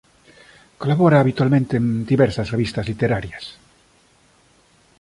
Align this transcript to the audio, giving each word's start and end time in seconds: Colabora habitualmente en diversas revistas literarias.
Colabora 0.81 1.19
habitualmente 1.19 1.77
en 1.77 2.07
diversas 2.07 2.49
revistas 2.49 2.87
literarias. 2.87 3.43